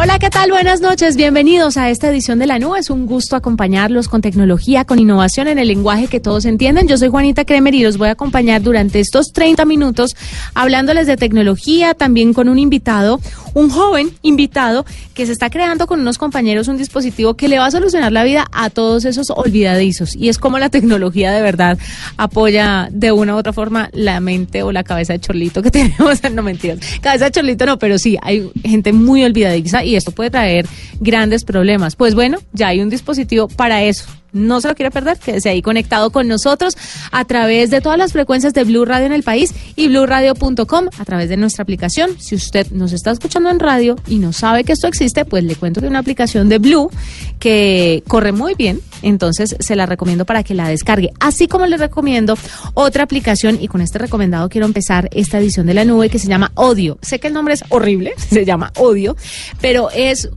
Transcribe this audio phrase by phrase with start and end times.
[0.00, 0.52] Hola, ¿qué tal?
[0.52, 1.16] Buenas noches.
[1.16, 2.78] Bienvenidos a esta edición de La Nube.
[2.78, 6.86] Es un gusto acompañarlos con tecnología, con innovación en el lenguaje que todos entienden.
[6.86, 10.14] Yo soy Juanita Kremer y los voy a acompañar durante estos 30 minutos
[10.54, 13.20] hablándoles de tecnología, también con un invitado,
[13.54, 17.66] un joven invitado que se está creando con unos compañeros un dispositivo que le va
[17.66, 20.14] a solucionar la vida a todos esos olvidadizos.
[20.14, 21.76] Y es como la tecnología de verdad
[22.16, 26.22] apoya de una u otra forma la mente o la cabeza de chorlito que tenemos.
[26.32, 26.78] No mentiras.
[27.00, 30.66] Cabeza de chorlito no, pero sí, hay gente muy olvidadiza y esto puede traer
[31.00, 31.96] grandes problemas.
[31.96, 34.04] Pues bueno, ya hay un dispositivo para eso.
[34.32, 36.76] No se lo quiere perder, quédese ahí conectado con nosotros
[37.12, 41.04] a través de todas las frecuencias de Blue Radio en el país y blueradio.com a
[41.04, 42.18] través de nuestra aplicación.
[42.18, 45.56] Si usted nos está escuchando en radio y no sabe que esto existe, pues le
[45.56, 46.90] cuento que una aplicación de Blue
[47.38, 51.12] que corre muy bien, entonces se la recomiendo para que la descargue.
[51.20, 52.36] Así como le recomiendo
[52.74, 56.28] otra aplicación y con este recomendado quiero empezar esta edición de la nube que se
[56.28, 56.98] llama Odio.
[57.02, 59.16] Sé que el nombre es horrible, se llama Odio,
[59.60, 60.28] pero es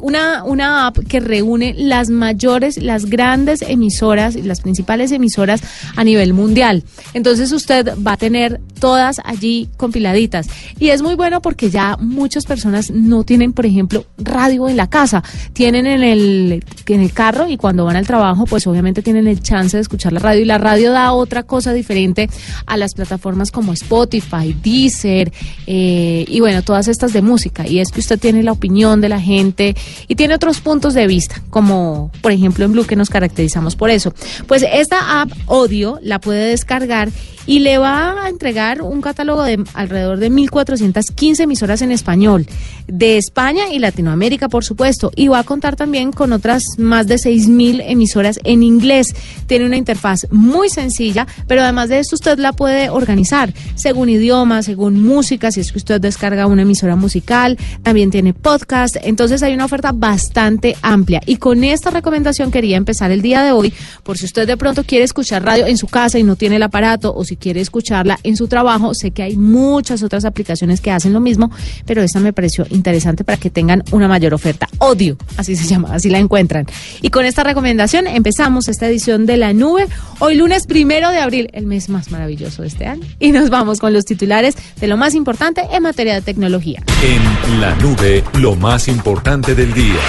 [0.00, 5.62] una, una app que reúne las mayores, las grandes emisoras y las principales emisoras
[5.96, 6.84] a nivel mundial.
[7.14, 10.46] Entonces usted va a tener todas allí compiladitas.
[10.78, 14.88] Y es muy bueno porque ya muchas personas no tienen, por ejemplo, radio en la
[14.88, 15.22] casa.
[15.52, 19.40] Tienen en el, en el carro y cuando van al trabajo, pues obviamente tienen el
[19.42, 20.42] chance de escuchar la radio.
[20.42, 22.28] Y la radio da otra cosa diferente
[22.66, 25.32] a las plataformas como Spotify, Deezer
[25.66, 27.66] eh, y bueno, todas estas de música.
[27.66, 29.73] Y es que usted tiene la opinión de la gente
[30.08, 33.90] y tiene otros puntos de vista, como por ejemplo en Blue que nos caracterizamos por
[33.90, 34.14] eso.
[34.46, 37.10] Pues esta app Audio la puede descargar
[37.46, 42.46] y le va a entregar un catálogo de alrededor de 1.415 emisoras en español,
[42.86, 47.16] de España y Latinoamérica, por supuesto, y va a contar también con otras más de
[47.16, 49.14] 6.000 emisoras en inglés.
[49.46, 54.62] Tiene una interfaz muy sencilla, pero además de esto usted la puede organizar según idioma,
[54.62, 59.54] según música, si es que usted descarga una emisora musical, también tiene podcast, entonces hay
[59.54, 61.20] una oferta bastante amplia.
[61.26, 63.72] Y con esta recomendación quería empezar el día de hoy,
[64.02, 66.62] por si usted de pronto quiere escuchar radio en su casa y no tiene el
[66.62, 68.94] aparato, o si quiere escucharla en su trabajo.
[68.94, 71.50] Sé que hay muchas otras aplicaciones que hacen lo mismo,
[71.86, 74.68] pero esta me pareció interesante para que tengan una mayor oferta.
[74.78, 76.66] Odio, así se llama, así la encuentran.
[77.02, 79.86] Y con esta recomendación empezamos esta edición de la nube,
[80.18, 83.04] hoy lunes primero de abril, el mes más maravilloso de este año.
[83.18, 86.82] Y nos vamos con los titulares de lo más importante en materia de tecnología.
[87.02, 90.00] En la nube, lo más importante del día.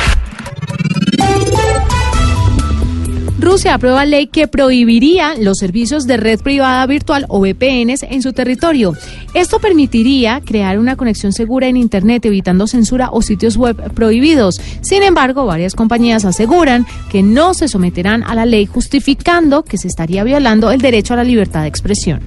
[3.38, 8.32] Rusia aprueba ley que prohibiría los servicios de red privada virtual o VPNs en su
[8.32, 8.94] territorio.
[9.34, 14.62] Esto permitiría crear una conexión segura en Internet evitando censura o sitios web prohibidos.
[14.82, 19.90] Sin embargo, varias compañías aseguran que no se someterán a la ley justificando que se
[19.90, 22.22] estaría violando el derecho a la libertad de expresión.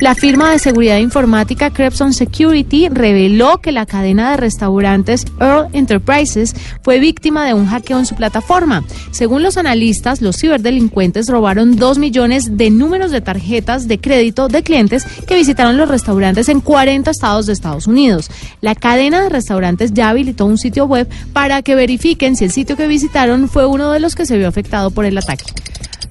[0.00, 6.54] La firma de seguridad informática Crepson Security reveló que la cadena de restaurantes Earl Enterprises
[6.82, 8.84] fue víctima de un hackeo en su plataforma.
[9.10, 14.62] Según los analistas, los ciberdelincuentes robaron 2 millones de números de tarjetas de crédito de
[14.62, 18.30] clientes que visitaron los restaurantes en 40 estados de Estados Unidos.
[18.60, 22.76] La cadena de restaurantes ya habilitó un sitio web para que verifiquen si el sitio
[22.76, 25.44] que visitaron fue uno de los que se vio afectado por el ataque.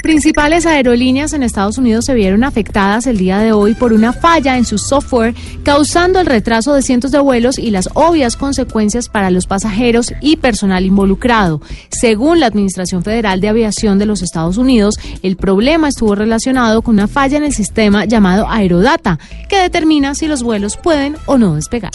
[0.08, 4.56] Principales aerolíneas en Estados Unidos se vieron afectadas el día de hoy por una falla
[4.56, 9.32] en su software, causando el retraso de cientos de vuelos y las obvias consecuencias para
[9.32, 11.62] los pasajeros y personal involucrado.
[11.90, 16.96] Según la Administración Federal de Aviación de los Estados Unidos, el problema estuvo relacionado con
[16.96, 21.56] una falla en el sistema llamado Aerodata, que determina si los vuelos pueden o no
[21.56, 21.92] despegar.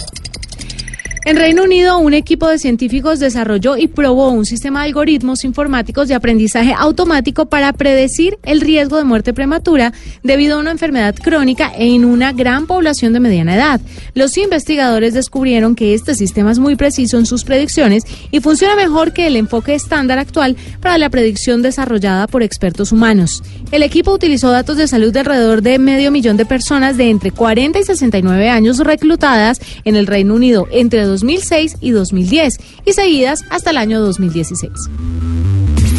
[1.24, 6.08] En Reino Unido, un equipo de científicos desarrolló y probó un sistema de algoritmos informáticos
[6.08, 9.92] de aprendizaje automático para predecir el riesgo de muerte prematura
[10.24, 13.80] debido a una enfermedad crónica en una gran población de mediana edad.
[14.14, 18.02] Los investigadores descubrieron que este sistema es muy preciso en sus predicciones
[18.32, 23.44] y funciona mejor que el enfoque estándar actual para la predicción desarrollada por expertos humanos.
[23.70, 27.30] El equipo utilizó datos de salud de alrededor de medio millón de personas de entre
[27.30, 33.44] 40 y 69 años reclutadas en el Reino Unido entre 2006 y 2010 y seguidas
[33.50, 34.72] hasta el año 2016.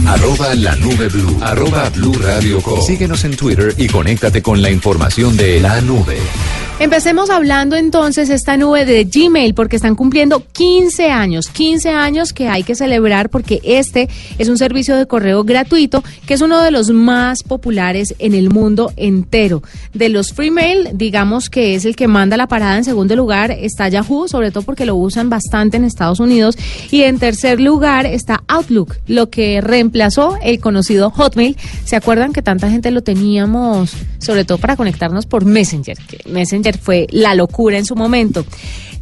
[0.08, 1.38] Arroba la nube blue.
[1.42, 2.82] Arroba blue radio com.
[2.82, 6.18] Síguenos en Twitter y conéctate con la información de la nube.
[6.80, 12.50] Empecemos hablando entonces esta nube de Gmail porque están cumpliendo 15 años, 15 años que
[12.50, 14.10] hay que celebrar porque este
[14.40, 18.50] es un servicio de correo gratuito que es uno de los más populares en el
[18.50, 19.62] mundo entero.
[19.94, 22.78] De los Freemail, digamos que es el que manda la parada.
[22.78, 26.58] En segundo lugar está Yahoo, sobre todo porque lo usan bastante en Estados Unidos.
[26.92, 29.62] Y en tercer lugar está Outlook, lo que
[29.94, 31.56] reemplazó el conocido Hotmail.
[31.86, 35.98] ¿Se acuerdan que tanta gente lo teníamos, sobre todo para conectarnos por Messenger?
[35.98, 38.44] Que Messenger fue la locura en su momento.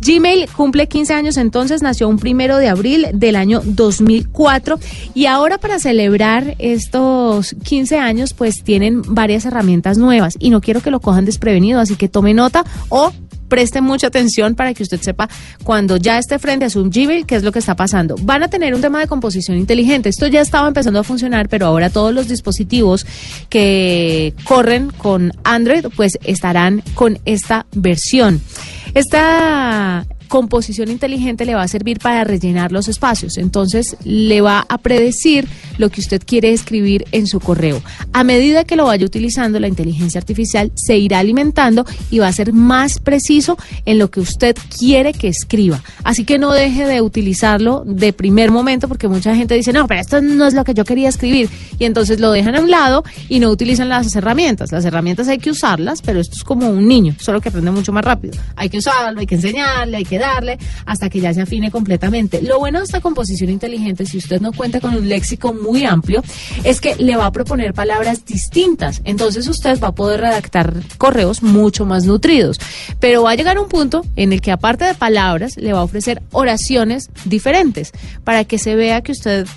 [0.06, 4.80] Gmail cumple 15 años entonces, nació un primero de abril del año 2004
[5.14, 10.82] y ahora para celebrar estos 15 años pues tienen varias herramientas nuevas y no quiero
[10.82, 13.14] que lo cojan desprevenido, así que tome nota o
[13.52, 15.28] preste mucha atención para que usted sepa
[15.66, 18.16] cuando ya esté frente a su Gmail qué es lo que está pasando.
[18.22, 20.08] Van a tener un tema de composición inteligente.
[20.08, 23.06] Esto ya estaba empezando a funcionar, pero ahora todos los dispositivos
[23.50, 28.42] que corren con Android pues estarán con esta versión.
[28.94, 33.38] Esta composición inteligente le va a servir para rellenar los espacios.
[33.38, 35.46] Entonces le va a predecir
[35.78, 37.84] lo que usted quiere escribir en su correo.
[38.14, 42.32] A medida que lo vaya utilizando, la inteligencia artificial se irá alimentando y va a
[42.32, 45.84] ser más preciso en lo que usted quiere que escriba.
[46.06, 50.00] Así que no deje de utilizarlo de primer momento porque mucha gente dice, no, pero
[50.00, 51.50] esto no es lo que yo quería escribir.
[51.78, 54.72] Y entonces lo dejan a un lado y no utilizan las herramientas.
[54.72, 57.92] Las herramientas hay que usarlas, pero esto es como un niño, solo que aprende mucho
[57.92, 58.36] más rápido.
[58.56, 62.42] Hay que usarlo, hay que enseñarle, hay que darle hasta que ya se afine completamente.
[62.42, 66.24] Lo bueno de esta composición inteligente, si usted no cuenta con un léxico muy amplio,
[66.64, 69.02] es que le va a proponer palabras distintas.
[69.04, 72.60] Entonces usted va a poder redactar correos mucho más nutridos.
[73.00, 75.84] Pero va a llegar un punto en el que aparte de palabras, le va a
[75.84, 77.92] ofrecer oraciones diferentes
[78.24, 79.48] para que se vea que usted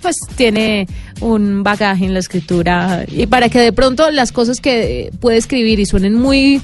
[0.00, 0.86] pues tiene
[1.20, 5.78] un bagaje en la escritura y para que de pronto las cosas que puede escribir
[5.78, 6.62] y suenen muy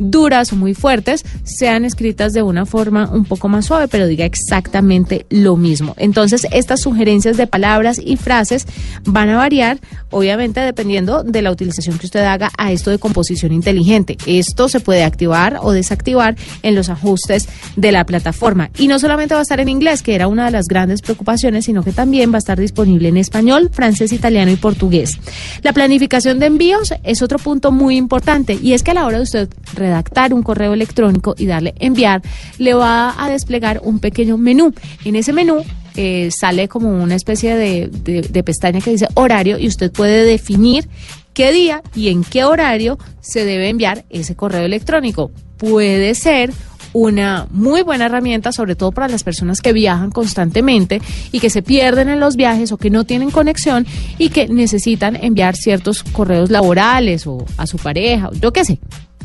[0.00, 4.24] duras o muy fuertes sean escritas de una forma un poco más suave, pero diga
[4.24, 5.94] exactamente lo mismo.
[5.98, 8.66] Entonces, estas sugerencias de palabras y frases
[9.04, 9.78] van a variar,
[10.10, 14.16] obviamente, dependiendo de la utilización que usted haga a esto de composición inteligente.
[14.26, 18.70] Esto se puede activar o desactivar en los ajustes de la plataforma.
[18.78, 21.66] Y no solamente va a estar en inglés, que era una de las grandes preocupaciones,
[21.66, 25.18] sino que también va a estar disponible en español, francés, italiano y portugués.
[25.62, 29.18] La planificación de envíos es otro punto muy importante y es que a la hora
[29.18, 29.89] de usted redactar
[30.32, 32.22] un correo electrónico y darle enviar,
[32.58, 34.72] le va a desplegar un pequeño menú.
[35.04, 35.62] En ese menú
[35.96, 40.24] eh, sale como una especie de, de, de pestaña que dice horario y usted puede
[40.24, 40.88] definir
[41.34, 45.30] qué día y en qué horario se debe enviar ese correo electrónico.
[45.56, 46.52] Puede ser
[46.92, 51.00] una muy buena herramienta, sobre todo para las personas que viajan constantemente
[51.32, 53.86] y que se pierden en los viajes o que no tienen conexión
[54.18, 58.80] y que necesitan enviar ciertos correos laborales o a su pareja, yo qué sé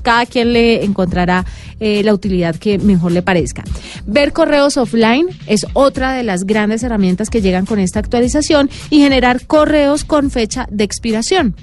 [0.05, 1.45] cada quien le encontrará
[1.79, 3.63] eh, la utilidad que mejor le parezca.
[4.05, 8.99] Ver correos offline es otra de las grandes herramientas que llegan con esta actualización y
[8.99, 11.55] generar correos con fecha de expiración.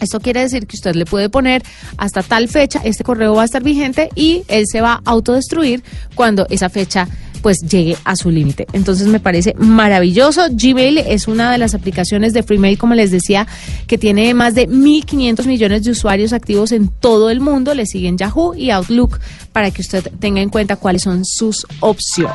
[0.00, 1.62] Esto quiere decir que usted le puede poner
[1.96, 5.82] hasta tal fecha, este correo va a estar vigente y él se va a autodestruir
[6.14, 7.08] cuando esa fecha
[7.44, 8.66] pues llegue a su límite.
[8.72, 10.46] Entonces me parece maravilloso.
[10.50, 13.46] Gmail es una de las aplicaciones de Freemail, como les decía,
[13.86, 17.74] que tiene más de 1.500 millones de usuarios activos en todo el mundo.
[17.74, 19.20] Le siguen Yahoo y Outlook
[19.52, 22.34] para que usted tenga en cuenta cuáles son sus opciones.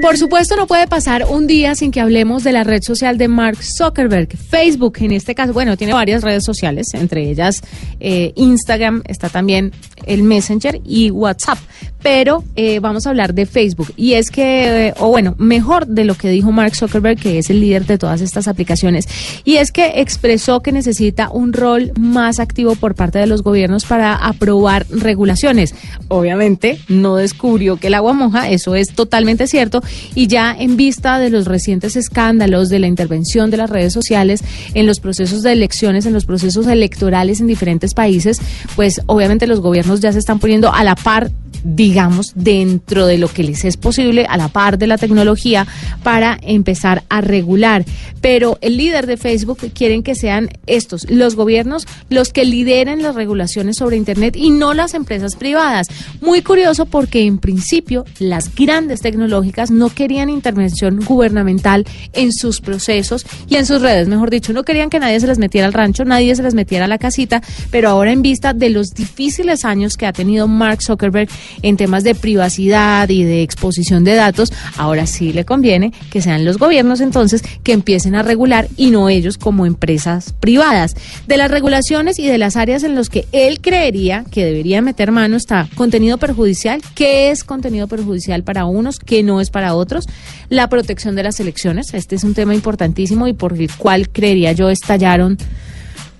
[0.00, 3.28] Por supuesto, no puede pasar un día sin que hablemos de la red social de
[3.28, 5.52] Mark Zuckerberg, Facebook en este caso.
[5.52, 7.60] Bueno, tiene varias redes sociales, entre ellas
[8.00, 9.72] eh, Instagram, está también
[10.06, 11.58] el Messenger y WhatsApp.
[12.02, 13.92] Pero eh, vamos a hablar de Facebook.
[14.14, 17.60] Es que, eh, o bueno, mejor de lo que dijo Mark Zuckerberg, que es el
[17.60, 19.08] líder de todas estas aplicaciones.
[19.44, 23.84] Y es que expresó que necesita un rol más activo por parte de los gobiernos
[23.84, 25.74] para aprobar regulaciones.
[26.08, 29.82] Obviamente, no descubrió que el agua moja, eso es totalmente cierto.
[30.14, 34.42] Y ya en vista de los recientes escándalos de la intervención de las redes sociales
[34.74, 38.40] en los procesos de elecciones, en los procesos electorales en diferentes países,
[38.74, 41.30] pues obviamente los gobiernos ya se están poniendo a la par
[41.66, 45.66] digamos, dentro de lo que les es posible a la par de la tecnología
[46.02, 47.84] para empezar a regular.
[48.20, 53.14] Pero el líder de Facebook quieren que sean estos, los gobiernos, los que lideren las
[53.14, 55.88] regulaciones sobre Internet y no las empresas privadas.
[56.20, 63.26] Muy curioso porque en principio las grandes tecnológicas no querían intervención gubernamental en sus procesos
[63.48, 66.04] y en sus redes, mejor dicho, no querían que nadie se les metiera al rancho,
[66.04, 69.96] nadie se les metiera a la casita, pero ahora en vista de los difíciles años
[69.96, 71.28] que ha tenido Mark Zuckerberg
[71.62, 76.44] en temas de privacidad y de exposición de datos, ahora sí le conviene que sean
[76.44, 80.94] los gobiernos entonces que empiecen a regular y no ellos como empresas privadas.
[81.26, 85.12] De las regulaciones y de las áreas en las que él creería que debería meter
[85.12, 90.06] mano está contenido perjudicial, qué es contenido perjudicial para unos, qué no es para otros,
[90.48, 94.52] la protección de las elecciones, este es un tema importantísimo y por el cual creería
[94.52, 95.38] yo estallaron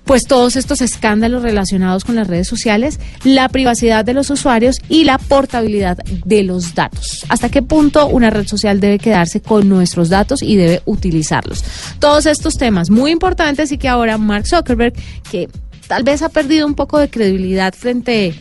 [0.07, 5.03] pues todos estos escándalos relacionados con las redes sociales, la privacidad de los usuarios y
[5.03, 7.25] la portabilidad de los datos.
[7.27, 11.63] ¿Hasta qué punto una red social debe quedarse con nuestros datos y debe utilizarlos?
[11.99, 14.93] Todos estos temas muy importantes y que ahora Mark Zuckerberg,
[15.29, 15.49] que
[15.87, 18.33] tal vez ha perdido un poco de credibilidad frente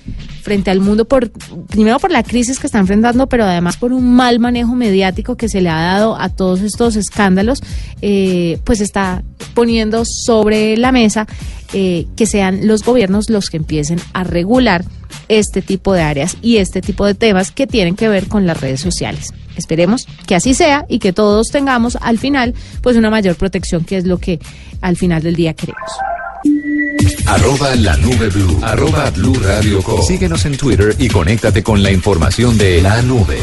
[0.46, 1.32] frente al mundo por
[1.66, 5.48] primero por la crisis que está enfrentando, pero además por un mal manejo mediático que
[5.48, 7.60] se le ha dado a todos estos escándalos,
[8.00, 9.24] eh, pues está
[9.54, 11.26] poniendo sobre la mesa
[11.72, 14.84] eh, que sean los gobiernos los que empiecen a regular
[15.26, 18.60] este tipo de áreas y este tipo de temas que tienen que ver con las
[18.60, 19.34] redes sociales.
[19.56, 23.96] Esperemos que así sea y que todos tengamos al final pues una mayor protección, que
[23.96, 24.38] es lo que
[24.80, 25.90] al final del día queremos.
[27.26, 28.58] Arroba la nube blue.
[28.62, 30.02] Arroba blue radio com.
[30.02, 33.38] Síguenos en Twitter y conéctate con la información de la nube.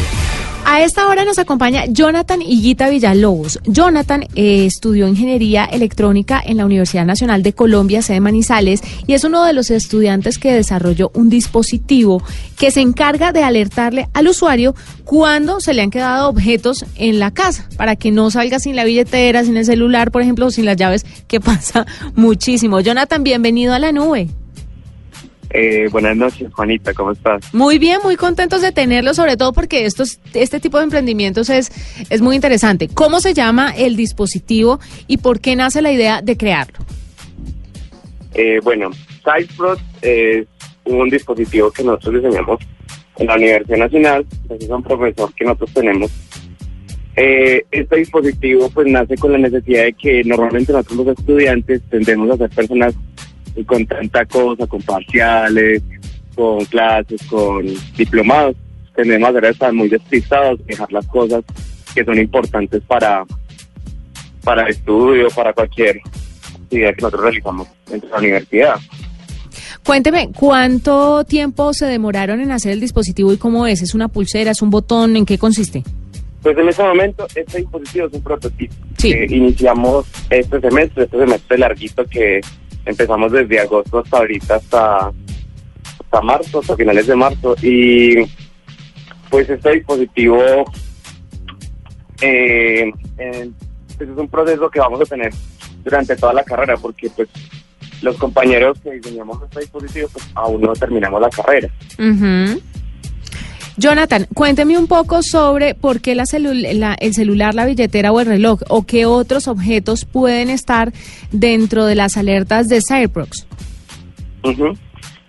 [0.66, 3.60] A esta hora nos acompaña Jonathan Higuita Villalobos.
[3.66, 9.26] Jonathan eh, estudió ingeniería electrónica en la Universidad Nacional de Colombia, sede Manizales, y es
[9.26, 12.24] uno de los estudiantes que desarrolló un dispositivo
[12.58, 17.32] que se encarga de alertarle al usuario cuando se le han quedado objetos en la
[17.32, 20.78] casa, para que no salga sin la billetera, sin el celular, por ejemplo, sin las
[20.78, 22.80] llaves, que pasa muchísimo.
[22.80, 24.30] Jonathan, bienvenido a la nube.
[25.56, 27.54] Eh, buenas noches, Juanita, ¿cómo estás?
[27.54, 31.72] Muy bien, muy contentos de tenerlo, sobre todo porque estos, este tipo de emprendimientos es,
[32.10, 32.88] es muy interesante.
[32.88, 36.80] ¿Cómo se llama el dispositivo y por qué nace la idea de crearlo?
[38.34, 38.90] Eh, bueno,
[39.24, 40.48] Cyprot es
[40.86, 42.60] un dispositivo que nosotros diseñamos
[43.18, 44.26] en la Universidad Nacional,
[44.60, 46.12] es un profesor que nosotros tenemos.
[47.16, 52.32] Eh, este dispositivo pues nace con la necesidad de que normalmente nosotros los estudiantes tendemos
[52.32, 52.96] a ser personas
[53.56, 55.82] y con tanta cosa, con parciales,
[56.36, 58.56] con clases, con diplomados,
[58.96, 61.44] tendemos a estar muy despistados, dejar las cosas
[61.94, 63.24] que son importantes para,
[64.44, 66.00] para el estudio, para cualquier
[66.64, 68.76] actividad que nosotros realizamos en la universidad.
[69.86, 73.82] Cuénteme, ¿cuánto tiempo se demoraron en hacer el dispositivo y cómo es?
[73.82, 75.18] ¿Es una pulsera, es un botón?
[75.18, 75.84] ¿En qué consiste?
[76.42, 78.74] Pues en este momento este dispositivo es un prototipo.
[78.98, 79.12] Sí.
[79.12, 82.42] Eh, iniciamos este semestre, este semestre larguito que
[82.86, 87.56] empezamos desde agosto hasta ahorita, hasta, hasta marzo, hasta finales de marzo.
[87.62, 88.16] Y
[89.30, 90.42] pues este dispositivo
[92.22, 92.92] eh,
[93.98, 95.34] pues es un proceso que vamos a tener
[95.84, 97.30] durante toda la carrera, porque pues
[98.02, 101.70] los compañeros que diseñamos este dispositivo pues aún no terminamos la carrera.
[103.78, 108.20] Jonathan, cuénteme un poco sobre por qué la celu- la- el celular, la billetera o
[108.20, 110.94] el reloj o qué otros objetos pueden estar
[111.32, 113.48] dentro de las alertas de Cyprox.
[114.44, 114.74] Ujú.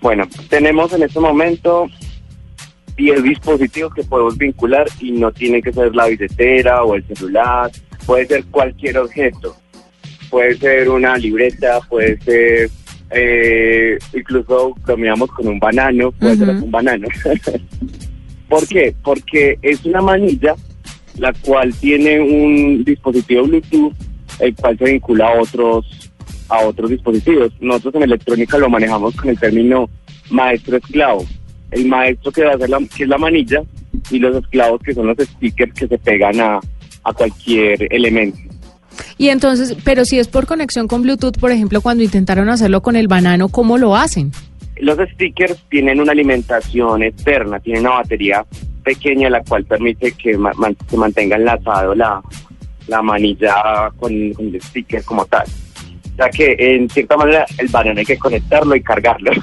[0.03, 1.87] Bueno, tenemos en este momento
[2.97, 7.71] 10 dispositivos que podemos vincular y no tiene que ser la billetera o el celular,
[8.05, 9.57] puede ser cualquier objeto,
[10.29, 12.71] puede ser una libreta, puede ser
[13.11, 17.07] eh, incluso lo miramos con un banano, puede ser un banano.
[18.55, 18.95] ¿Por qué?
[19.03, 20.55] Porque es una manilla
[21.19, 23.93] la cual tiene un dispositivo Bluetooth
[24.39, 26.13] el cual se vincula a otros
[26.49, 27.51] a otros dispositivos.
[27.59, 29.91] Nosotros en electrónica lo manejamos con el término
[30.31, 31.27] maestro esclavo.
[31.73, 33.61] El maestro que va a hacer la, que es la manilla
[34.09, 36.61] y los esclavos que son los stickers que se pegan a,
[37.03, 38.39] a cualquier elemento.
[39.19, 42.95] Y entonces, pero si es por conexión con Bluetooth, por ejemplo, cuando intentaron hacerlo con
[42.95, 44.31] el banano, ¿cómo lo hacen?
[44.77, 48.45] Los stickers tienen una alimentación externa, tienen una batería
[48.83, 50.39] pequeña la cual permite que
[50.89, 52.21] se mantenga enlazado la,
[52.87, 55.47] la manilla con, con el sticker como tal.
[56.17, 59.33] Sea que en cierta manera el banano hay que conectarlo y cargarlo.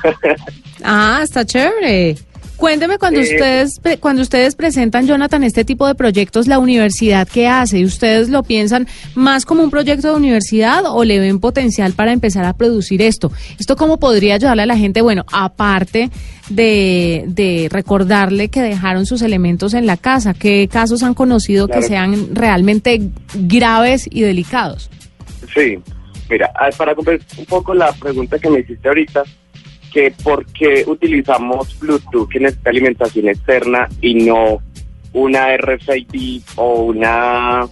[0.84, 2.16] Ah, está chévere.
[2.62, 7.48] Cuénteme cuando Eh, ustedes cuando ustedes presentan, Jonathan, este tipo de proyectos, la universidad qué
[7.48, 7.84] hace.
[7.84, 12.46] ¿Ustedes lo piensan más como un proyecto de universidad o le ven potencial para empezar
[12.46, 13.32] a producir esto?
[13.60, 15.02] ¿Esto cómo podría ayudarle a la gente?
[15.02, 16.12] Bueno, aparte
[16.50, 21.82] de, de recordarle que dejaron sus elementos en la casa, ¿qué casos han conocido que
[21.82, 24.92] sean realmente graves y delicados?
[25.52, 25.80] Sí,
[26.30, 29.24] mira, para cumplir un poco la pregunta que me hiciste ahorita,
[29.92, 34.60] que por qué utilizamos Bluetooth que necesita alimentación externa y no
[35.14, 37.68] una RFID o una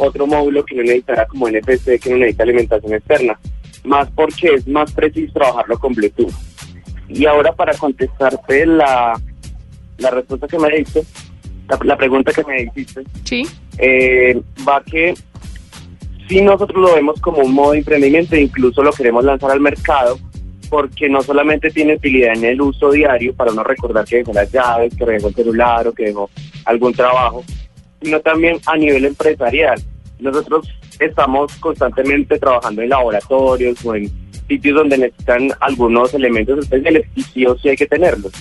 [0.00, 3.38] otro módulo que no necesitará como NFC que no necesita alimentación externa,
[3.84, 6.32] más porque es más preciso trabajarlo con Bluetooth.
[7.08, 9.20] Y ahora para contestarte la,
[9.98, 11.02] la respuesta que me diste,
[11.68, 13.46] la, la pregunta que me hiciste, Sí.
[13.78, 15.14] eh, va que
[16.28, 19.60] si nosotros lo vemos como un modo de emprendimiento e incluso lo queremos lanzar al
[19.60, 20.18] mercado
[20.68, 24.50] porque no solamente tiene utilidad en el uso diario para uno recordar que dejó las
[24.50, 26.30] llaves, que dejó el celular o que dejó
[26.64, 27.44] algún trabajo,
[28.02, 29.80] sino también a nivel empresarial.
[30.18, 34.10] Nosotros estamos constantemente trabajando en laboratorios o en
[34.48, 38.32] sitios donde necesitan algunos elementos especiales y sí o sí hay que tenerlos.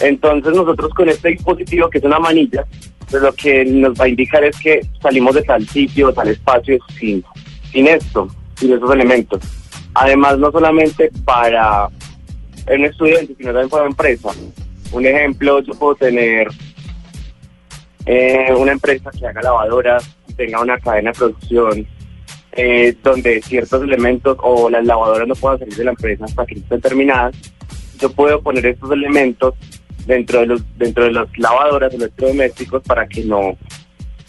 [0.00, 2.64] Entonces nosotros con este dispositivo que es una manilla,
[3.10, 6.78] pues lo que nos va a indicar es que salimos de tal sitio, tal espacio
[6.98, 7.24] sin,
[7.72, 9.40] sin esto, sin esos elementos.
[9.98, 14.28] Además, no solamente para un estudiante, sino también para una empresa.
[14.92, 16.48] Un ejemplo, yo puedo tener
[18.04, 21.86] eh, una empresa que haga lavadoras, tenga una cadena de producción,
[22.52, 26.56] eh, donde ciertos elementos o las lavadoras no puedan salir de la empresa hasta que
[26.56, 27.34] estén terminadas.
[27.98, 29.54] Yo puedo poner estos elementos
[30.06, 33.56] dentro de los dentro de las lavadoras electrodomésticos para que no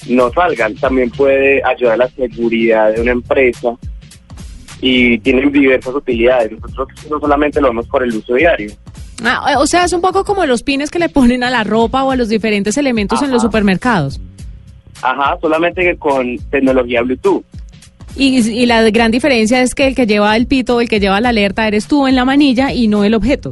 [0.08, 0.76] no salgan.
[0.76, 3.78] También puede ayudar a la seguridad de una empresa
[4.82, 6.52] y tienen diversas utilidades.
[6.60, 8.72] Nosotros no solamente lo vemos por el uso diario.
[9.24, 12.04] Ah, o sea, es un poco como los pines que le ponen a la ropa
[12.04, 14.20] o a los diferentes elementos en los supermercados.
[15.02, 17.44] Ajá, solamente que con tecnología Bluetooth.
[18.16, 21.00] Y, y la gran diferencia es que el que lleva el pito o el que
[21.00, 23.52] lleva la alerta eres tú en la manilla y no el objeto.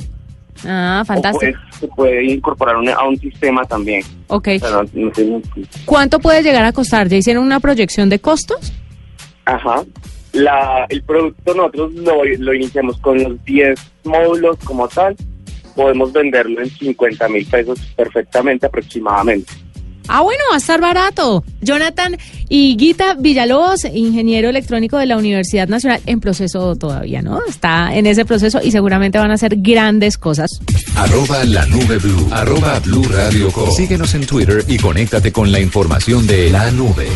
[0.65, 1.51] Ah, fantástico.
[1.69, 4.01] pues, se puede incorporar un- a un sistema también.
[4.27, 4.47] Ok.
[4.61, 5.41] No- no
[5.85, 7.07] ¿Cuánto puede llegar a costar?
[7.09, 8.71] ¿Ya hicieron una proyección de costos?
[9.45, 9.83] Ajá.
[10.35, 15.15] La, el producto nosotros lo, lo iniciamos con los 10 módulos como tal.
[15.75, 19.51] Podemos venderlo en 50 mil pesos perfectamente aproximadamente.
[20.07, 21.43] Ah, bueno, va a estar barato.
[21.61, 27.39] Jonathan y Guita Villalobos, ingeniero electrónico de la Universidad Nacional, en proceso todavía, ¿no?
[27.47, 30.51] Está en ese proceso y seguramente van a hacer grandes cosas.
[30.95, 32.27] Arroba la nube blue.
[32.31, 33.71] Arroba blue radio com.
[33.71, 37.07] Síguenos en Twitter y conéctate con la información de la nube.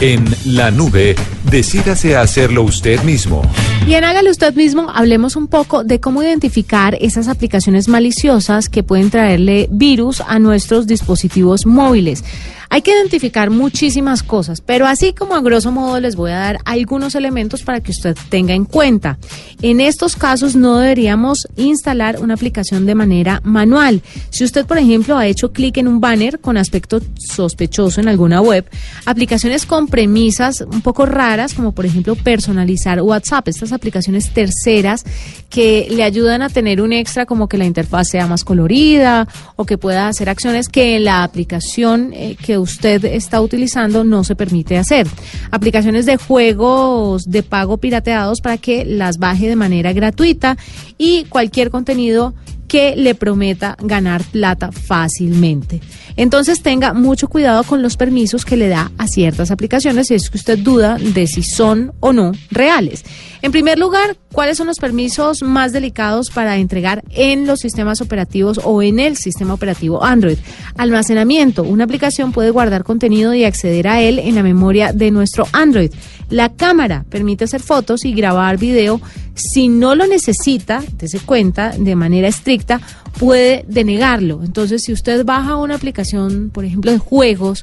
[0.00, 1.14] En la nube,
[1.50, 3.42] decídase a hacerlo usted mismo.
[3.84, 9.10] Bien, hágale usted mismo, hablemos un poco de cómo identificar esas aplicaciones maliciosas que pueden
[9.10, 12.24] traerle virus a nuestros dispositivos móviles.
[12.72, 16.58] Hay que identificar muchísimas cosas, pero así como a grosso modo les voy a dar
[16.64, 19.18] algunos elementos para que usted tenga en cuenta.
[19.60, 24.02] En estos casos no deberíamos instalar una aplicación de manera manual.
[24.30, 28.40] Si usted, por ejemplo, ha hecho clic en un banner con aspecto sospechoso en alguna
[28.40, 28.64] web,
[29.04, 35.04] aplicaciones con premisas un poco raras, como por ejemplo personalizar WhatsApp, estas aplicaciones terceras
[35.48, 39.64] que le ayudan a tener un extra como que la interfaz sea más colorida o
[39.64, 44.78] que pueda hacer acciones que la aplicación eh, que usted está utilizando no se permite
[44.78, 45.06] hacer.
[45.50, 50.56] Aplicaciones de juegos de pago pirateados para que las baje de manera gratuita
[50.98, 52.34] y cualquier contenido
[52.70, 55.80] que le prometa ganar plata fácilmente.
[56.16, 60.30] Entonces tenga mucho cuidado con los permisos que le da a ciertas aplicaciones si es
[60.30, 63.04] que usted duda de si son o no reales.
[63.42, 68.60] En primer lugar, ¿cuáles son los permisos más delicados para entregar en los sistemas operativos
[68.62, 70.36] o en el sistema operativo Android?
[70.76, 71.62] Almacenamiento.
[71.62, 75.90] Una aplicación puede guardar contenido y acceder a él en la memoria de nuestro Android.
[76.28, 79.00] La cámara permite hacer fotos y grabar video.
[79.34, 82.80] Si no lo necesita, dése cuenta de manera estricta,
[83.18, 84.42] puede denegarlo.
[84.44, 87.62] Entonces, si usted baja una aplicación, por ejemplo, de juegos,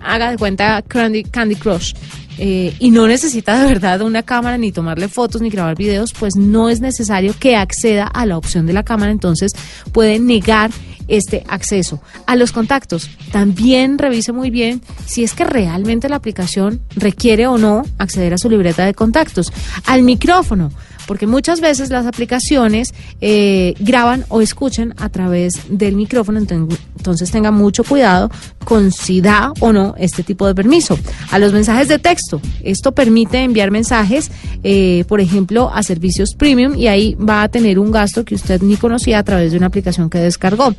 [0.00, 1.94] haga de cuenta Candy, Candy Crush,
[2.38, 6.36] eh, y no necesita de verdad una cámara ni tomarle fotos ni grabar videos, pues
[6.36, 9.52] no es necesario que acceda a la opción de la cámara, entonces
[9.92, 10.70] puede negar
[11.06, 12.00] este acceso.
[12.26, 17.58] A los contactos, también revise muy bien si es que realmente la aplicación requiere o
[17.58, 19.52] no acceder a su libreta de contactos.
[19.84, 20.70] Al micrófono,
[21.10, 27.50] porque muchas veces las aplicaciones eh, graban o escuchan a través del micrófono, entonces tenga
[27.50, 28.30] mucho cuidado
[28.64, 30.96] con si da o no este tipo de permiso.
[31.32, 34.30] A los mensajes de texto, esto permite enviar mensajes,
[34.62, 38.62] eh, por ejemplo, a servicios premium y ahí va a tener un gasto que usted
[38.62, 40.76] ni conocía a través de una aplicación que descargó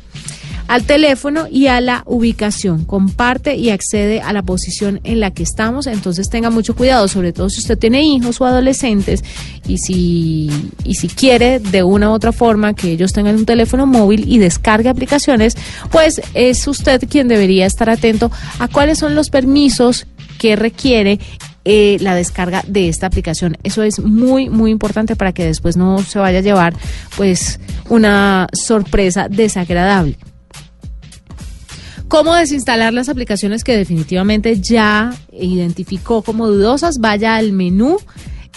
[0.68, 2.84] al teléfono y a la ubicación.
[2.84, 5.86] Comparte y accede a la posición en la que estamos.
[5.86, 9.22] Entonces tenga mucho cuidado, sobre todo si usted tiene hijos o adolescentes
[9.66, 10.50] y si,
[10.84, 14.38] y si quiere de una u otra forma que ellos tengan un teléfono móvil y
[14.38, 15.56] descargue aplicaciones,
[15.90, 20.06] pues es usted quien debería estar atento a cuáles son los permisos
[20.38, 21.20] que requiere
[21.64, 23.56] eh, la descarga de esta aplicación.
[23.62, 26.74] Eso es muy, muy importante para que después no se vaya a llevar
[27.16, 30.16] pues una sorpresa desagradable.
[32.12, 36.98] ¿Cómo desinstalar las aplicaciones que definitivamente ya identificó como dudosas?
[36.98, 37.96] Vaya al menú,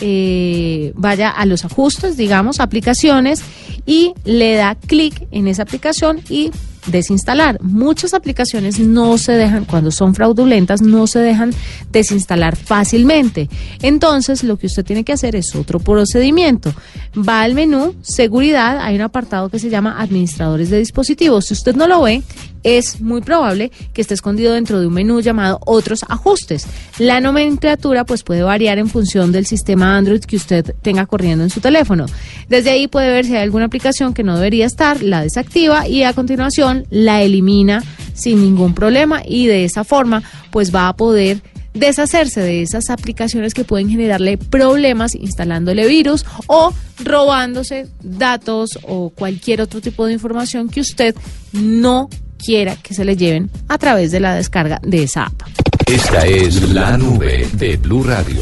[0.01, 3.41] eh, vaya a los ajustes, digamos, aplicaciones,
[3.85, 6.51] y le da clic en esa aplicación y
[6.87, 7.61] desinstalar.
[7.61, 11.51] Muchas aplicaciones no se dejan, cuando son fraudulentas, no se dejan
[11.91, 13.49] desinstalar fácilmente.
[13.81, 16.73] Entonces, lo que usted tiene que hacer es otro procedimiento.
[17.17, 21.45] Va al menú, seguridad, hay un apartado que se llama administradores de dispositivos.
[21.45, 22.23] Si usted no lo ve,
[22.63, 26.67] es muy probable que esté escondido dentro de un menú llamado otros ajustes.
[26.97, 31.51] La nomenclatura pues puede variar en función del sistema Android que usted tenga corriendo en
[31.51, 32.07] su teléfono.
[32.49, 36.03] Desde ahí puede ver si hay alguna aplicación que no debería estar, la desactiva y
[36.03, 41.41] a continuación la elimina sin ningún problema y de esa forma pues va a poder
[41.75, 49.61] deshacerse de esas aplicaciones que pueden generarle problemas instalándole virus o robándose datos o cualquier
[49.61, 51.15] otro tipo de información que usted
[51.51, 55.41] no quiera que se le lleven a través de la descarga de esa app.
[55.85, 58.41] Esta es la nube de Blue Radio.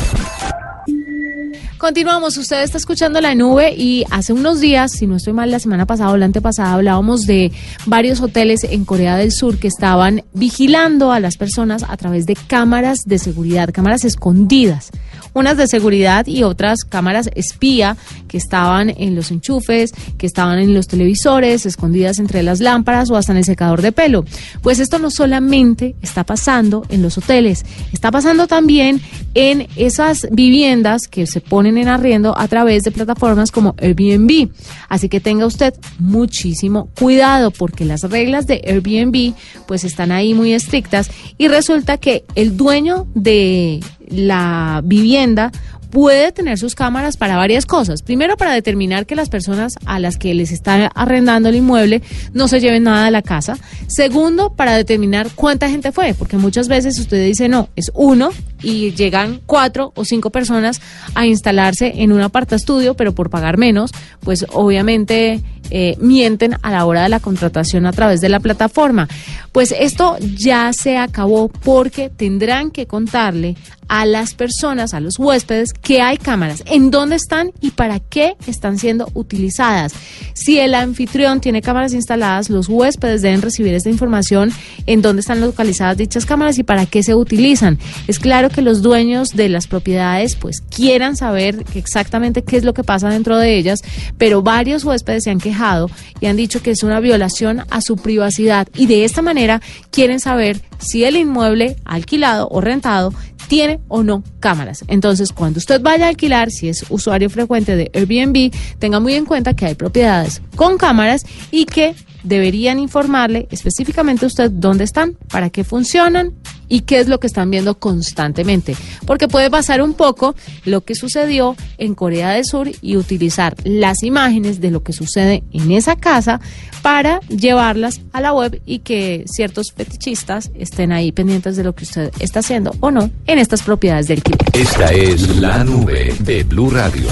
[1.83, 5.59] Continuamos, usted está escuchando la nube y hace unos días, si no estoy mal, la
[5.59, 7.51] semana pasada o la antepasada hablábamos de
[7.87, 12.37] varios hoteles en Corea del Sur que estaban vigilando a las personas a través de
[12.47, 14.91] cámaras de seguridad, cámaras escondidas,
[15.33, 17.97] unas de seguridad y otras cámaras espía
[18.29, 23.17] que estaban en los enchufes, que estaban en los televisores, escondidas entre las lámparas o
[23.17, 24.23] hasta en el secador de pelo.
[24.61, 29.01] Pues esto no solamente está pasando en los hoteles, está pasando también
[29.33, 34.49] en esas viviendas que se ponen en arriendo a través de plataformas como Airbnb.
[34.89, 39.33] Así que tenga usted muchísimo cuidado porque las reglas de Airbnb
[39.67, 45.51] pues están ahí muy estrictas y resulta que el dueño de la vivienda
[45.93, 48.01] puede tener sus cámaras para varias cosas.
[48.01, 52.01] Primero, para determinar que las personas a las que les está arrendando el inmueble
[52.33, 53.59] no se lleven nada de la casa.
[53.85, 58.31] Segundo, para determinar cuánta gente fue, porque muchas veces usted dice, no, es uno
[58.63, 60.81] y llegan cuatro o cinco personas
[61.13, 66.85] a instalarse en un apartaestudio, pero por pagar menos, pues obviamente eh, mienten a la
[66.85, 69.07] hora de la contratación a través de la plataforma.
[69.51, 73.55] Pues esto ya se acabó porque tendrán que contarle
[73.93, 78.35] a las personas, a los huéspedes, que hay cámaras, en dónde están y para qué
[78.47, 79.93] están siendo utilizadas.
[80.33, 84.51] Si el anfitrión tiene cámaras instaladas, los huéspedes deben recibir esta información
[84.87, 87.77] en dónde están localizadas dichas cámaras y para qué se utilizan.
[88.07, 92.73] Es claro que los dueños de las propiedades pues quieran saber exactamente qué es lo
[92.73, 93.81] que pasa dentro de ellas,
[94.17, 95.87] pero varios huéspedes se han quejado
[96.19, 100.19] y han dicho que es una violación a su privacidad y de esta manera quieren
[100.19, 103.13] saber si el inmueble alquilado o rentado
[103.47, 104.83] tiene o no cámaras.
[104.87, 109.25] Entonces, cuando usted vaya a alquilar, si es usuario frecuente de Airbnb, tenga muy en
[109.25, 115.17] cuenta que hay propiedades con cámaras y que deberían informarle específicamente a usted dónde están,
[115.29, 116.33] para qué funcionan
[116.67, 118.75] y qué es lo que están viendo constantemente.
[119.05, 124.03] Porque puede pasar un poco lo que sucedió en Corea del Sur y utilizar las
[124.03, 126.39] imágenes de lo que sucede en esa casa
[126.81, 131.85] para llevarlas a la web y que ciertos fetichistas estén ahí pendientes de lo que
[131.85, 134.39] usted está haciendo o no en estas propiedades del alquiler.
[134.53, 137.07] Esta es la nube de Blue Radio.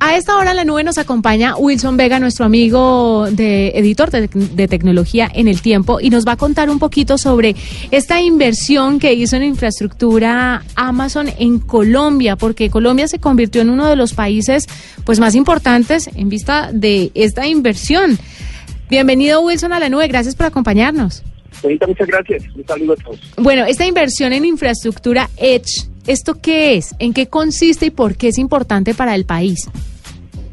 [0.00, 4.28] A esta hora en la nube nos acompaña Wilson Vega, nuestro amigo de editor de,
[4.28, 7.56] de, tecnología en el tiempo, y nos va a contar un poquito sobre
[7.90, 13.88] esta inversión que hizo en infraestructura Amazon en Colombia, porque Colombia se convirtió en uno
[13.88, 14.66] de los países
[15.04, 18.18] pues más importantes en vista de esta inversión.
[18.88, 21.24] Bienvenido Wilson a la nube, gracias por acompañarnos.
[21.62, 22.44] Bonita, muchas gracias.
[22.54, 23.20] Un saludo a todos.
[23.36, 26.96] Bueno, esta inversión en infraestructura Edge, ¿esto qué es?
[26.98, 29.68] ¿En qué consiste y por qué es importante para el país?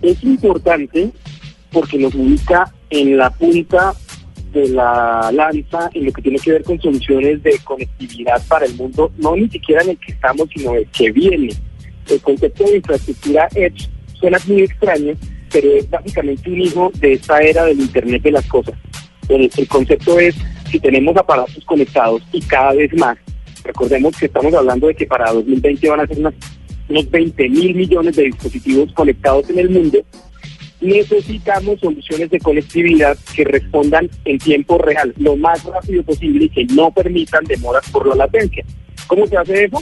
[0.01, 1.11] Es importante
[1.71, 3.93] porque nos ubica en la punta
[4.51, 8.75] de la lanza en lo que tiene que ver con soluciones de conectividad para el
[8.75, 11.53] mundo, no ni siquiera en el que estamos, sino el que viene.
[12.09, 13.89] El concepto de infraestructura Edge
[14.19, 15.13] suena muy extraño,
[15.51, 18.75] pero es básicamente un hijo de esta era del Internet de las cosas.
[19.29, 20.35] El, el concepto es,
[20.69, 23.17] si tenemos aparatos conectados y cada vez más,
[23.65, 26.33] recordemos que estamos hablando de que para 2020 van a ser unas-
[26.87, 29.99] unos 20 mil millones de dispositivos conectados en el mundo,
[30.81, 36.65] necesitamos soluciones de conectividad que respondan en tiempo real, lo más rápido posible y que
[36.73, 38.63] no permitan demoras por la latencia.
[39.07, 39.81] ¿Cómo se hace eso?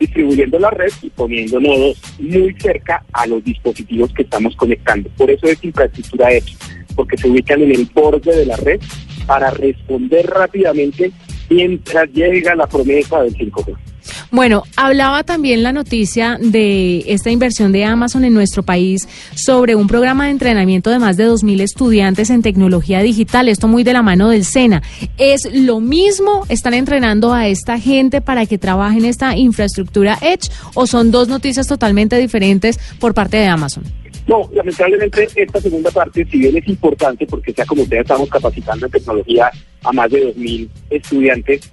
[0.00, 5.10] Distribuyendo la red y poniendo nodos muy cerca a los dispositivos que estamos conectando.
[5.16, 6.56] Por eso es infraestructura hecha,
[6.94, 8.80] porque se ubican en el borde de la red
[9.26, 11.10] para responder rápidamente
[11.48, 13.76] mientras llega la promesa del 5G.
[14.30, 19.86] Bueno, hablaba también la noticia de esta inversión de Amazon en nuestro país sobre un
[19.86, 24.02] programa de entrenamiento de más de 2.000 estudiantes en tecnología digital, esto muy de la
[24.02, 24.82] mano del SENA.
[25.16, 26.44] ¿Es lo mismo?
[26.48, 31.28] ¿Están entrenando a esta gente para que trabaje en esta infraestructura Edge o son dos
[31.28, 33.84] noticias totalmente diferentes por parte de Amazon?
[34.28, 38.84] No, lamentablemente esta segunda parte, si bien es importante, porque sea como ustedes estamos capacitando
[38.84, 39.50] en tecnología
[39.82, 41.72] a más de 2.000 estudiantes,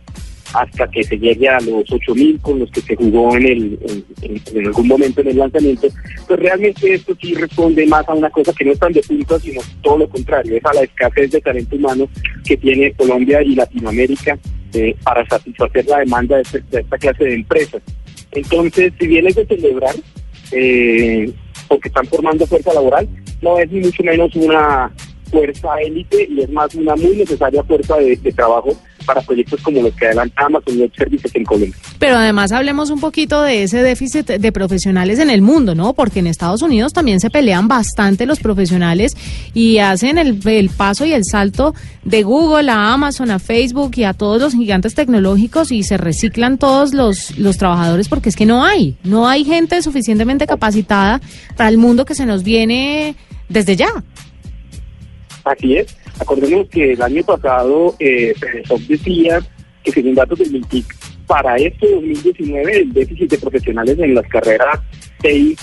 [0.54, 3.80] hasta que se llegue a los 8.000 con los que se jugó en, el,
[4.22, 5.90] en, algún momento en el lanzamiento,
[6.28, 9.38] pues realmente esto sí responde más a una cosa que no es tan de punto,
[9.38, 12.08] sino todo lo contrario, es a la escasez de talento humano
[12.46, 14.40] que tiene Colombia y Latinoamérica
[14.74, 17.82] eh, para satisfacer la demanda de, este- de esta clase de empresas.
[18.32, 19.96] Entonces, si bien es de celebrar,
[20.54, 21.34] eh,
[21.68, 23.08] porque están formando fuerza laboral,
[23.42, 24.92] no es ni mucho menos una
[25.30, 28.76] fuerza élite y es más una muy necesaria fuerza de, de trabajo
[29.06, 31.76] para proyectos como los que adelanta Amazon Web Services en Colombia.
[32.00, 35.94] Pero además hablemos un poquito de ese déficit de profesionales en el mundo, ¿no?
[35.94, 39.16] Porque en Estados Unidos también se pelean bastante los profesionales
[39.54, 44.04] y hacen el, el paso y el salto de Google a Amazon, a Facebook y
[44.04, 48.46] a todos los gigantes tecnológicos y se reciclan todos los, los trabajadores porque es que
[48.46, 51.22] no hay, no hay gente suficientemente capacitada
[51.56, 53.16] para el mundo que se nos viene
[53.50, 53.90] desde ya.
[55.44, 55.96] Así es.
[56.20, 58.34] Acordemos que el año pasado eh,
[58.88, 59.40] decía
[59.84, 60.86] que según datos del MINTIC,
[61.28, 64.80] para este 2019 el déficit de profesionales en las carreras
[65.22, 65.56] TI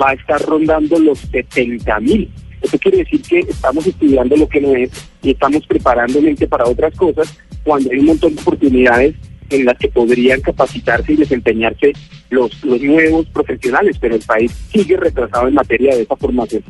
[0.00, 2.30] va a estar rondando los 70 mil.
[2.60, 4.90] Eso quiere decir que estamos estudiando lo que no es
[5.22, 9.14] y estamos preparando mente para otras cosas cuando hay un montón de oportunidades
[9.50, 11.92] en las que podrían capacitarse y desempeñarse
[12.30, 16.62] los, los nuevos profesionales, pero el país sigue retrasado en materia de esa formación.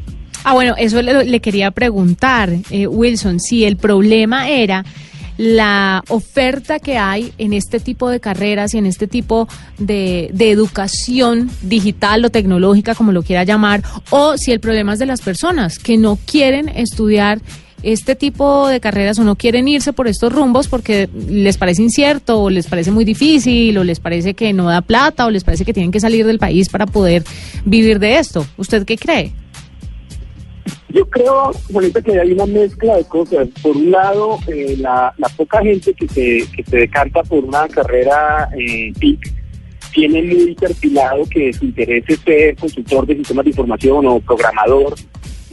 [0.45, 4.85] Ah, bueno, eso le, le quería preguntar, eh, Wilson, si el problema era
[5.37, 9.49] la oferta que hay en este tipo de carreras y en este tipo
[9.79, 14.99] de, de educación digital o tecnológica, como lo quiera llamar, o si el problema es
[14.99, 17.41] de las personas que no quieren estudiar
[17.83, 22.43] este tipo de carreras o no quieren irse por estos rumbos porque les parece incierto
[22.43, 25.65] o les parece muy difícil o les parece que no da plata o les parece
[25.65, 27.25] que tienen que salir del país para poder
[27.65, 28.47] vivir de esto.
[28.59, 29.33] ¿Usted qué cree?
[30.93, 33.49] Yo creo, Juanita, que hay una mezcla de cosas.
[33.63, 38.49] Por un lado, eh, la, poca gente que se, que se decanta por una carrera
[38.59, 39.41] eh, TIC
[39.93, 44.95] tiene muy perfilado que su interés ser consultor de sistemas de información o programador.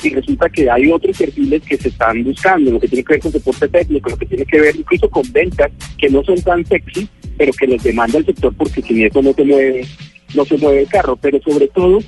[0.03, 3.21] Y resulta que hay otros perfiles que se están buscando, lo que tiene que ver
[3.21, 6.63] con soporte técnico, lo que tiene que ver incluso con ventas, que no son tan
[6.65, 9.87] sexy, pero que los demanda el sector porque sin eso no se mueve,
[10.35, 11.15] no se mueve el carro.
[11.15, 11.99] Pero sobre todo,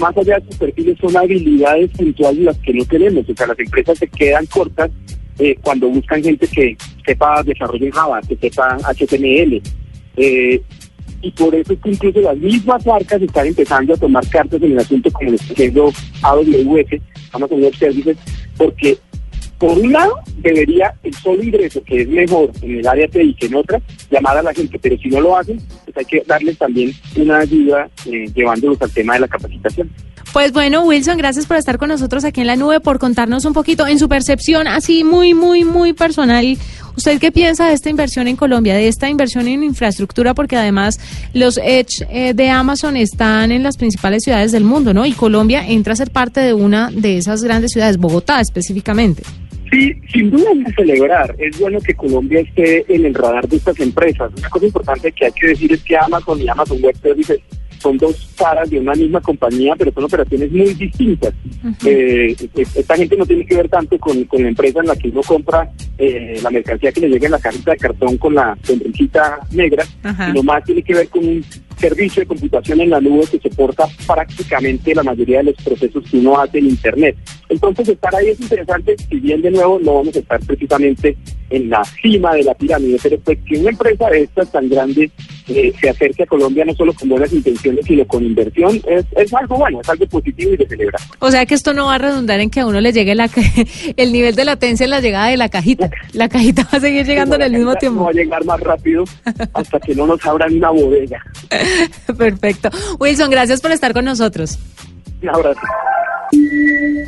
[0.00, 3.28] más allá de sus perfiles, son habilidades puntuales las que no tenemos.
[3.28, 4.90] O sea, las empresas se quedan cortas
[5.38, 9.62] eh, cuando buscan gente que sepa desarrollo Java, que sepa HTML.
[10.16, 10.62] Eh,
[11.22, 14.72] y por eso es que incluso las mismas marcas están empezando a tomar cartas en
[14.72, 17.00] el asunto, como lo está haciendo AWS,
[17.32, 18.16] Amazon Web Services,
[18.56, 18.98] porque
[19.58, 23.46] por un lado debería el solo ingreso, que es mejor en el área TI que
[23.46, 26.58] en otra, llamar a la gente, pero si no lo hacen, pues hay que darles
[26.58, 29.90] también una ayuda eh, llevándolos al tema de la capacitación.
[30.32, 33.54] Pues bueno, Wilson, gracias por estar con nosotros aquí en la nube, por contarnos un
[33.54, 36.58] poquito en su percepción así muy, muy, muy personal.
[36.96, 40.34] ¿Usted qué piensa de esta inversión en Colombia, de esta inversión en infraestructura?
[40.34, 40.98] Porque además
[41.32, 45.06] los Edge eh, de Amazon están en las principales ciudades del mundo, ¿no?
[45.06, 49.22] Y Colombia entra a ser parte de una de esas grandes ciudades, Bogotá específicamente.
[49.70, 51.34] Sí, sin duda es de celebrar.
[51.38, 54.30] Es bueno que Colombia esté en el radar de estas empresas.
[54.36, 57.40] Una cosa importante que hay que decir es que Amazon y Amazon Web Services
[57.80, 61.32] son dos caras de una misma compañía, pero son operaciones muy distintas.
[61.84, 62.34] Eh,
[62.74, 65.20] esta gente no tiene que ver tanto con, con la empresa en la que uno
[65.22, 69.40] compra eh, la mercancía que le llega en la cajita de cartón con la sonrisita
[69.52, 71.44] negra, sino más tiene que ver con un
[71.78, 76.18] servicio de computación en la nube que soporta prácticamente la mayoría de los procesos que
[76.18, 77.16] uno hace en Internet.
[77.48, 81.16] Entonces, estar ahí es interesante, si bien de nuevo no vamos a estar precisamente
[81.50, 85.10] en la cima de la pirámide, pero pues que una empresa de estas tan grande
[85.48, 89.32] eh, se acerque a Colombia no solo con buenas intenciones, sino con inversión, es, es
[89.32, 91.00] algo bueno, es algo positivo y de celebrar.
[91.20, 93.30] O sea que esto no va a redundar en que a uno le llegue la,
[93.96, 95.90] el nivel de latencia en la llegada de la cajita.
[96.12, 98.04] La cajita va a seguir llegando en el mismo No tiempo.
[98.04, 99.04] va a llegar más rápido
[99.52, 101.22] hasta que no nos abran una bodega.
[102.18, 102.70] Perfecto.
[102.98, 104.58] Wilson, gracias por estar con nosotros.
[105.22, 105.60] Un abrazo.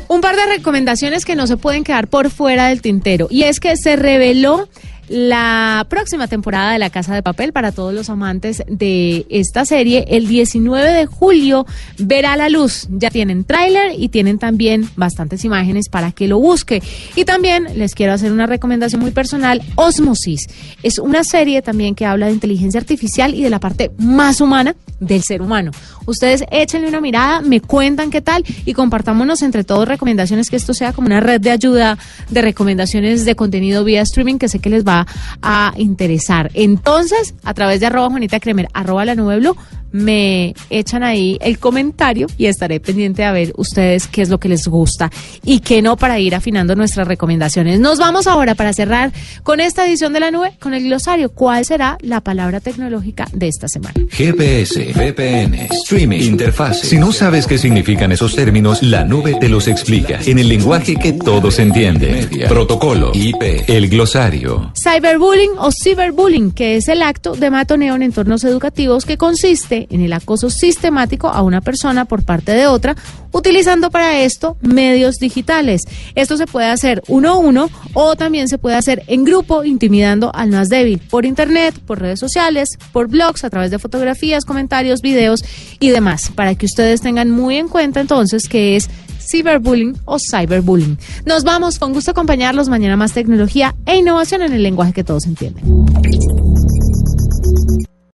[0.07, 3.27] Un par de recomendaciones que no se pueden quedar por fuera del tintero.
[3.29, 4.67] Y es que se reveló
[5.09, 10.05] la próxima temporada de La Casa de Papel para todos los amantes de esta serie.
[10.07, 11.65] El 19 de julio
[11.97, 12.87] verá la luz.
[12.91, 16.81] Ya tienen tráiler y tienen también bastantes imágenes para que lo busque.
[17.15, 19.61] Y también les quiero hacer una recomendación muy personal.
[19.75, 20.47] Osmosis
[20.83, 24.75] es una serie también que habla de inteligencia artificial y de la parte más humana
[24.99, 25.71] del ser humano.
[26.05, 30.73] Ustedes échenle una mirada, me cuentan qué tal y compartámonos entre todos recomendaciones, que esto
[30.73, 31.97] sea como una red de ayuda
[32.29, 35.05] de recomendaciones de contenido vía streaming que sé que les va
[35.41, 36.51] a interesar.
[36.53, 39.55] Entonces, a través de arroba Juanita Kremer, arroba la nube blue,
[39.91, 44.49] me echan ahí el comentario y estaré pendiente a ver ustedes qué es lo que
[44.49, 45.11] les gusta
[45.43, 47.79] y qué no para ir afinando nuestras recomendaciones.
[47.79, 49.11] Nos vamos ahora para cerrar
[49.43, 51.29] con esta edición de la nube con el glosario.
[51.31, 53.95] ¿Cuál será la palabra tecnológica de esta semana?
[54.11, 56.79] GPS, VPN, streaming, interfaz.
[56.81, 60.95] Si no sabes qué significan esos términos, la nube te los explica en el lenguaje
[60.95, 62.29] que todos entienden.
[62.47, 64.71] Protocolo, IP, el glosario.
[64.91, 70.01] Cyberbullying o ciberbullying, que es el acto de matoneo en entornos educativos que consiste en
[70.01, 72.95] el acoso sistemático a una persona por parte de otra,
[73.31, 75.83] utilizando para esto medios digitales.
[76.15, 80.31] Esto se puede hacer uno a uno o también se puede hacer en grupo, intimidando
[80.33, 85.01] al más débil, por internet, por redes sociales, por blogs, a través de fotografías, comentarios,
[85.01, 85.43] videos
[85.79, 88.89] y demás, para que ustedes tengan muy en cuenta entonces que es
[89.29, 90.97] ciberbullying o cyberbullying.
[91.25, 95.25] Nos vamos, con gusto acompañarlos mañana más tecnología e innovación en el lenguaje que todos
[95.25, 95.63] entienden.